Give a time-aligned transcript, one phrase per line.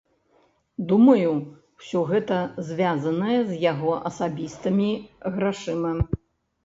[0.91, 1.29] Думаю,
[1.81, 2.37] усё гэта
[2.69, 4.89] звязанае з яго асабістымі
[5.37, 5.91] грашыма.